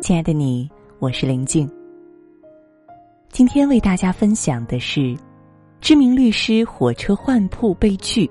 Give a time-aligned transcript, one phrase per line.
[0.00, 1.68] 亲爱的你，我是林静。
[3.30, 5.16] 今天为大家分享的是，
[5.80, 8.30] 知名律师火车换铺被拒。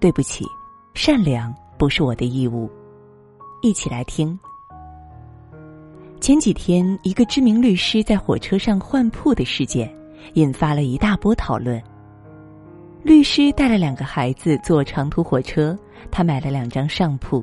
[0.00, 0.44] 对不起，
[0.92, 2.68] 善良不是我的义务。
[3.62, 4.36] 一起来听。
[6.20, 9.88] 前几天，一个知名律师在火车上换铺的事件，
[10.34, 11.80] 引发了一大波讨论。
[13.04, 15.78] 律师带了两个孩子坐长途火车，
[16.10, 17.42] 他买了两张上铺。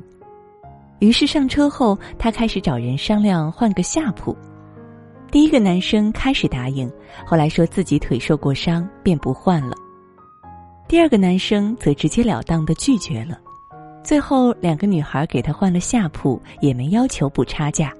[1.02, 4.36] 于是上车后，他开始找人商量换个下铺。
[5.32, 6.88] 第一个男生开始答应，
[7.26, 9.74] 后来说自己腿受过伤，便不换了。
[10.86, 13.36] 第二个男生则直截了当的拒绝了。
[14.04, 17.92] 最后，两个女孩给他换了下铺，也没要求补差价。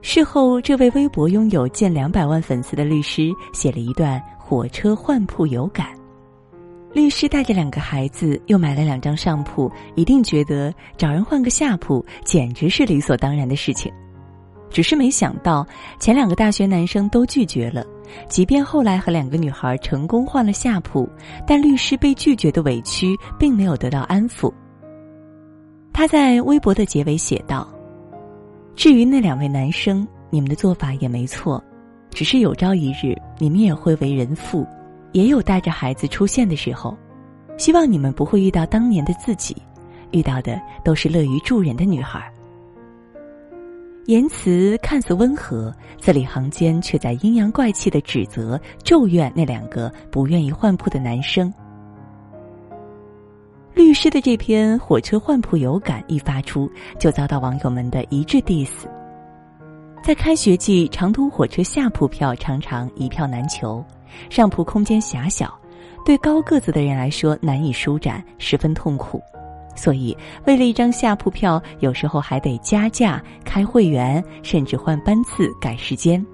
[0.00, 5.88] 事后，这位微博拥有近两百万粉丝的律师写了一段火车换铺有感。
[6.94, 13.92] 律师带着两个孩子，又买了两张上铺，一定觉得找人换个下铺简直是理所当然的事情。
[14.70, 15.66] 只是没想到，
[15.98, 17.84] 前两个大学男生都拒绝了，
[18.28, 21.08] 即便后来和两个女孩成功换了下铺，
[21.44, 24.52] 但律师被拒绝的委屈并没有得到安抚。
[25.92, 27.68] 他在微博的结尾写道
[28.76, 31.62] ：“至于那两位男生，你们的做法也没错，
[32.10, 34.64] 只是有朝一日你们也会为人父。”
[35.14, 36.96] 也有带着孩子出现的时候，
[37.56, 39.56] 希望你们不会遇到当年的自己，
[40.10, 42.30] 遇到的都是乐于助人的女孩。
[44.06, 51.50] 言辞看似温和，字里行间却在阴阳怪气的指责、咒怨那两个不愿意换铺的男生。
[53.72, 58.68] 律师的这篇火车换铺有感一发出，就遭到网友们的一致 diss。
[60.02, 63.82] 在开学季，长途火车下铺票常常一票难求。
[64.30, 65.52] 上铺空间狭小，
[66.04, 69.22] 对高个子的人来说难以舒展，十分痛苦。
[69.76, 76.24] 所以，为了一张下铺票，有时候还得加价、开会员，甚至换班次、改时间。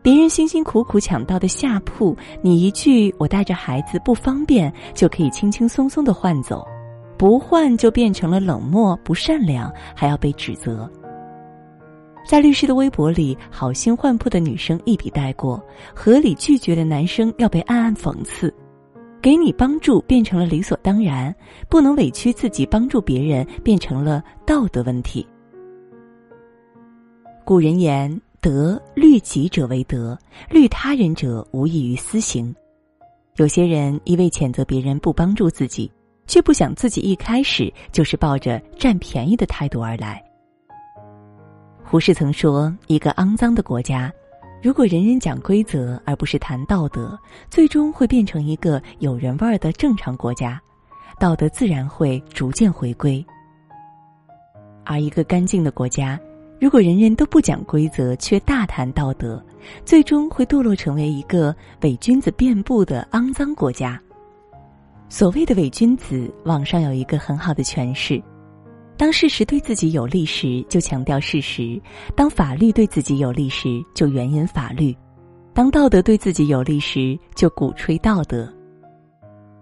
[0.00, 6.64] 别人辛辛苦苦抢到的下铺，你一句“我带着孩子不方便”，就可以轻轻松松的换走，
[7.18, 10.90] 不换就变成了冷漠、不善良，还要被指责。
[12.30, 15.60] 在律师的微博里，好心换铺的女生一笔带过，
[15.92, 18.54] 合理拒绝的男生要被暗暗讽刺。
[19.20, 21.34] 给你帮助变成了理所当然，
[21.68, 25.26] 不能委屈自己帮助别人变成了道德问题。
[27.44, 28.08] 古人言
[28.40, 30.16] ：“德律己者为德，
[30.48, 32.54] 律他人者无异于私刑。”
[33.38, 35.90] 有些人一味谴责别人不帮助自己，
[36.28, 40.22] 却不想自己一开始就是抱着占便宜的态度而来。
[41.90, 44.12] 胡适曾说：“一个肮脏的国家，
[44.62, 47.18] 如果人人讲规则而不是谈道德，
[47.50, 50.62] 最终会变成一个有人味儿的正常国家，
[51.18, 53.26] 道德自然会逐渐回归。
[54.84, 56.16] 而一个干净的国家，
[56.60, 59.44] 如果人人都不讲规则却大谈道德，
[59.84, 64.00] 最终会堕落成为一个伪君子遍布的肮脏国家。
[65.08, 68.22] 所谓的伪君子，网上有一个很好的诠释。”
[69.00, 71.80] 当事实对自己有利时，就强调事实；
[72.14, 74.94] 当法律对自己有利时，就援引法律；
[75.54, 78.46] 当道德对自己有利时，就鼓吹道德。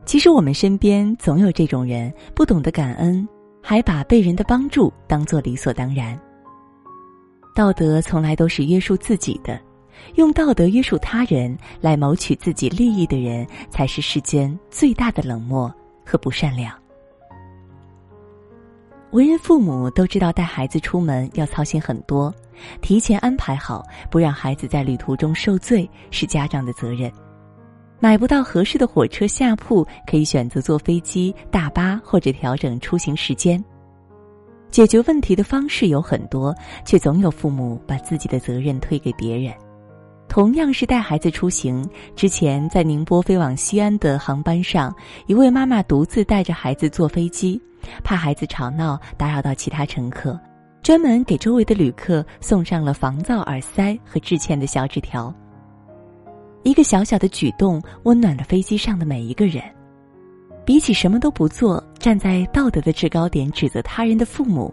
[0.05, 3.29] 其实我们身边总有这种人，不懂得感恩，
[3.63, 6.21] 还把被人的帮助当做理所当然。
[7.55, 9.61] 道德从来都是约束自己的，
[10.17, 15.73] 用道德约束他人来谋取自己利益的人，才是世间最大的冷漠
[16.05, 16.75] 和不善良。
[19.13, 22.33] 为人父母都知道，带孩子出门要操心很多，
[22.83, 27.11] 提前安排好，不让孩子在旅途中受罪是家长的责任。
[28.01, 33.63] 买不到合适的火车下铺，可以选择坐飞机、大巴或者调整出行时间。
[34.71, 36.55] 解决问题的方式有很多，
[36.85, 39.53] 却总有父母把自己的责任推给别人。
[40.29, 44.95] 同样是带孩子出行，之前在宁波飞往西安的航班上，
[45.27, 47.61] 一位妈妈独自带着孩子坐飞机。
[48.05, 50.39] 怕孩子吵闹打扰到其他乘客，
[50.83, 55.35] 专门给周围的旅客送上了防噪耳塞和致歉的小纸条。
[56.65, 59.63] 一个小小的举动，温暖了飞机上的每一个人。
[60.65, 64.73] 比起什么都不做，站在道德的制高点指责他人的父母，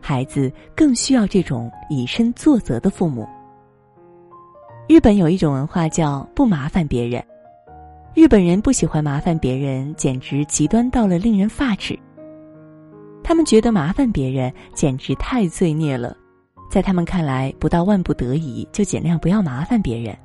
[0.00, 3.28] 孩子更需要这种以身作则的父母。
[4.88, 7.20] 日本有一种文化叫不麻烦别人，
[8.14, 11.98] 日本人不喜欢麻烦别人，简直极端到了令人发指。
[13.24, 16.16] 他们觉得麻烦别人简直太罪孽了，
[16.70, 20.16] 在他们看来，不到万不得已就尽量不要麻烦别人。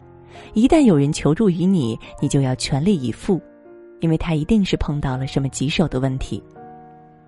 [0.54, 3.42] 一旦有人求助于你，你就要全力以赴，
[4.00, 6.42] 因为他一定是碰到了什么棘手的问题。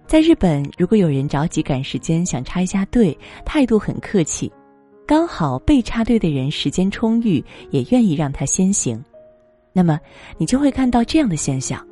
[0.06, 4.51] 在日本，如果有人着急赶时间想插一下队，态度很客气，
[5.05, 9.03] 刚好被插队的人时间充裕，也愿意让他先行，
[9.73, 10.00] 那么
[10.38, 11.85] 你就会看到这样的现象：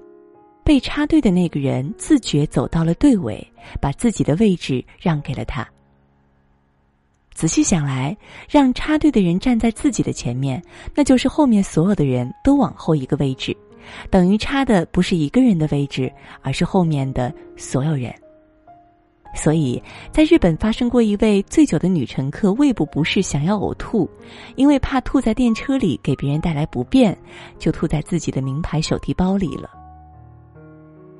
[0.63, 3.45] 被插队的那个人自觉走到了队尾，
[3.81, 5.67] 把自己的位置让给了他。
[7.33, 8.15] 仔细想来，
[8.49, 10.61] 让插队的人站在自己的前面，
[10.95, 13.55] 那就是后面所有的人都往后一个位置。
[14.09, 16.11] 等于插的不是一个人的位置，
[16.41, 18.13] 而是后面的所有人。
[19.33, 19.81] 所以，
[20.11, 24.09] 在日本发生过一位醉酒的女乘客胃部不适，想要呕吐，
[24.55, 27.17] 因为怕吐在电车里给别人带来不便，
[27.57, 29.69] 就吐在自己的名牌手提包里了。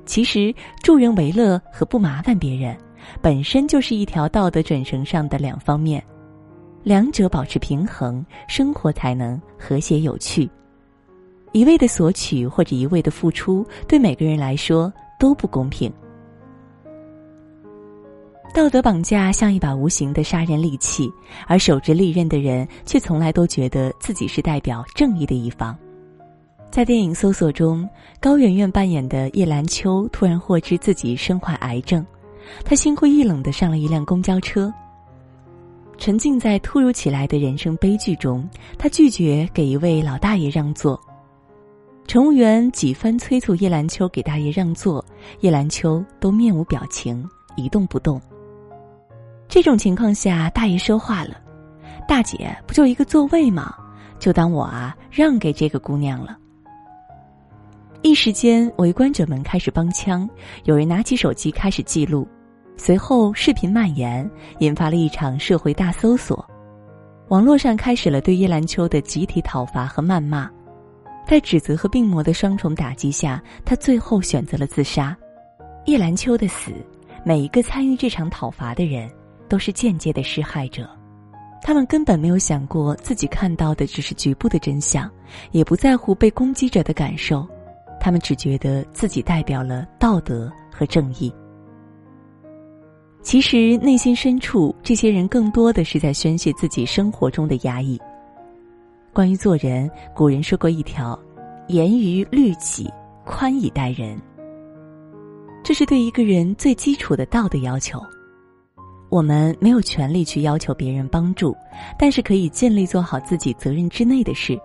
[0.04, 2.76] 其实，助人为乐和不麻烦别人，
[3.22, 6.02] 本身就是一条道德准绳上的两方面，
[6.82, 10.50] 两者保持平衡，生活才能和谐有趣。
[11.52, 15.92] 一味的索取或者一味的付出，对每个人来说都不公平。
[18.54, 21.10] 道德绑架像一把无形的杀人利器，
[21.46, 25.76] 而手执利刃的人却从来都觉得自己是代表正义的一方。
[26.70, 27.88] 在电影《搜索》中，
[28.20, 32.04] 高圆圆扮演的叶兰秋突然获知自己身患癌症，
[32.62, 34.72] 她心灰意冷的上了一辆公交车。
[35.96, 38.46] 沉浸在突如其来的人生悲剧中，
[38.76, 41.00] 她拒绝给一位老大爷让座。
[42.06, 45.02] 乘务员几番催促叶兰秋给大爷让座，
[45.40, 47.26] 叶兰秋都面无表情，
[47.56, 48.20] 一动不动。
[49.52, 51.36] 这种情况下，大爷说话了
[52.08, 53.74] ：“大姐，不就一个座位吗？
[54.18, 56.38] 就当我啊让给这个姑娘了。”
[58.00, 60.26] 一时间，围观者们开始帮腔，
[60.64, 62.26] 有人拿起手机开始记录，
[62.78, 64.28] 随后视频蔓延，
[64.60, 66.42] 引发了一场社会大搜索，
[67.28, 70.50] 网络上开始了对叶兰秋的集体讨伐和谩骂。
[71.28, 75.14] 在指责和病魔的双重打击下，他最后选择了自杀。
[75.84, 76.72] 叶兰秋的死，
[77.22, 79.10] 每一个参与这场讨伐的人
[79.52, 80.88] 都是间接的施害者。
[81.60, 85.10] 他们根本没有想过自己看到的只是局部的真相，
[85.50, 87.46] 也不在乎被攻击者的感受。
[88.00, 91.30] 他们只觉得自己代表了道德和正义。
[93.20, 98.00] 其实内心深处，这些人更多的是在宣泄自己生活中的压抑。
[99.12, 101.16] 关于做人，古人说过一条
[101.68, 102.90] ：“严于律己，
[103.26, 104.18] 宽以待人。”
[105.62, 108.02] 这是对一个人最基础的道德要求。
[109.12, 111.54] 我们没有权利去要求别人帮助，
[111.98, 114.58] 但是可以尽力做好自己责任之内的事。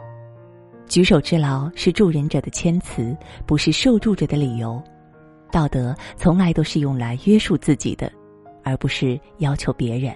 [0.88, 3.14] 举手之劳是助人者的谦辞，
[3.46, 4.82] 不是受助者的理由。
[5.52, 8.10] 道德从来都是用来约束自己的，
[8.64, 10.16] 而不是要求别人。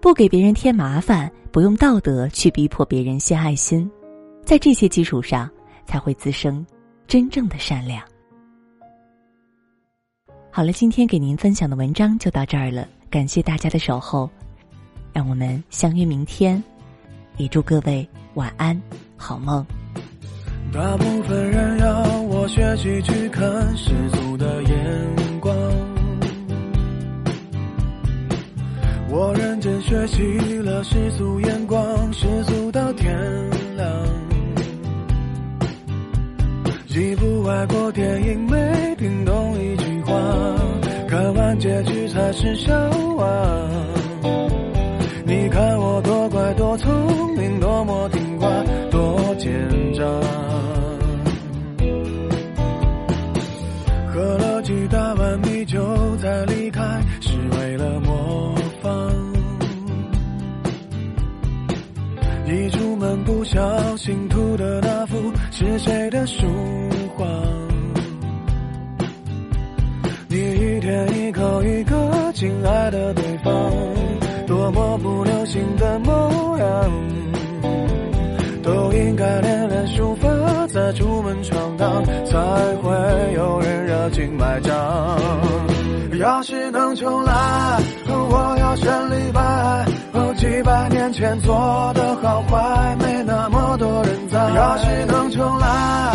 [0.00, 3.90] 不给别人添麻烦，不用道德去逼迫别人献爱心，
[4.44, 5.50] 在这些基础上，
[5.86, 6.64] 才会滋生
[7.08, 8.00] 真正的善良。
[10.52, 14.28] 好了，今天给您分享的文章就到这儿了，感谢大家的守候，
[15.12, 16.62] 让我们相约明天，
[17.36, 18.78] 也祝各位晚安，
[19.16, 19.64] 好梦。
[20.72, 25.56] 大部分人要我学习去看世俗的眼光。
[29.08, 30.22] 我认真学习
[30.58, 33.16] 了世俗眼光，世俗到天
[33.76, 33.88] 亮。
[36.88, 39.79] 一部外国电影没听懂一句，
[41.08, 42.72] 看完结局才是笑
[43.16, 43.26] 话。
[45.24, 46.90] 你看我多乖多聪
[47.36, 48.48] 明，多么听话，
[48.90, 49.52] 多奸
[49.94, 50.04] 诈。
[54.12, 55.78] 喝了几大碗米酒
[56.16, 56.82] 再离开，
[57.20, 58.90] 是为了模仿。
[62.46, 65.16] 一出门不小心吐的那幅
[65.52, 66.44] 是谁的书
[72.90, 73.52] 的对方，
[74.46, 76.90] 多么不流行的模样，
[78.62, 80.28] 都应该练练书法，
[80.68, 82.38] 再出门闯荡，才
[82.82, 85.18] 会有人热情买账。
[86.18, 87.32] 要是能重来，
[88.08, 89.86] 我要选李白。
[90.36, 94.38] 几百年前做的好坏，没那么多人在。
[94.38, 96.14] 要是能重来，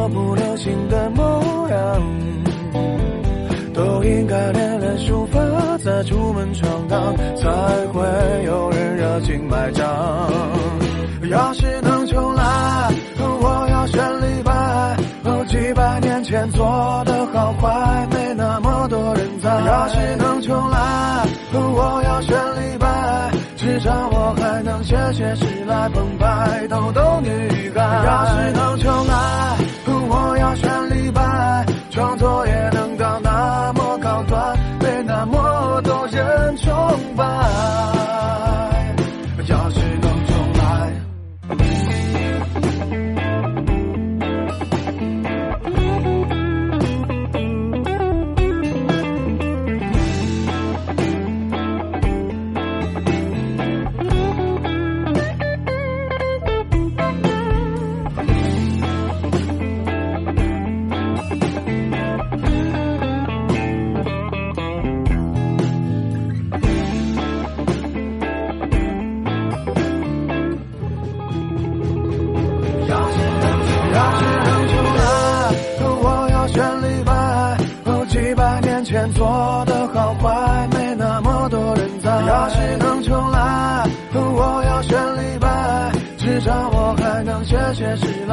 [0.00, 2.02] 多么不流行的模样，
[3.74, 5.38] 都应该练练书法，
[5.84, 7.50] 再出门闯荡，才
[7.92, 8.00] 会
[8.46, 9.86] 有人热情买账。
[11.28, 14.96] 要是能重来，我要选李白。
[15.48, 16.64] 几百年前做
[17.04, 19.50] 的好坏，没那么多人在。
[19.50, 27.82] 要是能重来，我要选李白，至少我还能写写诗来澎湃，逗逗女孩。
[28.06, 28.59] 要是能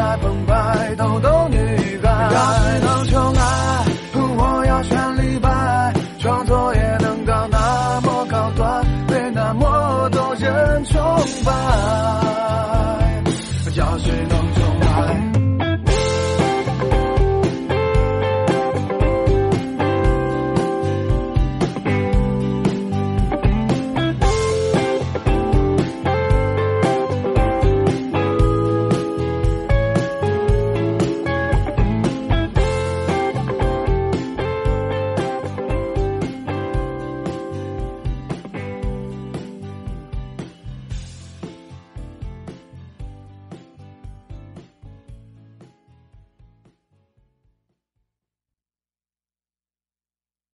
[0.07, 0.46] 写诗